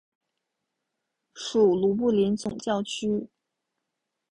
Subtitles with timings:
[1.35, 3.29] 属卢布林总教区。